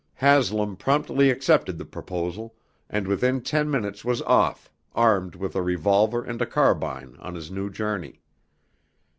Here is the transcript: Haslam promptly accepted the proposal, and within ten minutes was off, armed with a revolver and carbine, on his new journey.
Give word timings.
Haslam 0.15 0.77
promptly 0.77 1.29
accepted 1.29 1.77
the 1.77 1.85
proposal, 1.85 2.55
and 2.89 3.05
within 3.07 3.39
ten 3.39 3.69
minutes 3.69 4.03
was 4.03 4.23
off, 4.23 4.67
armed 4.95 5.35
with 5.35 5.55
a 5.55 5.61
revolver 5.61 6.23
and 6.23 6.39
carbine, 6.49 7.15
on 7.19 7.35
his 7.35 7.51
new 7.51 7.69
journey. 7.69 8.19